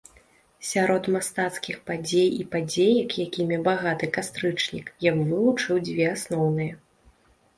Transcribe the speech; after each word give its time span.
Сярод 0.69 1.03
мастацкіх 1.15 1.77
падзей 1.89 2.29
і 2.39 2.47
падзеек, 2.55 3.09
якімі 3.25 3.59
багаты 3.69 4.05
кастрычнік, 4.15 4.89
я 5.09 5.13
б 5.17 5.27
вылучыў 5.33 5.75
дзве 5.89 6.05
асноўныя. 6.15 6.73